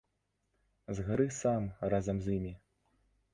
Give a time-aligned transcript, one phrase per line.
[0.99, 2.55] Згары сам разам з імі!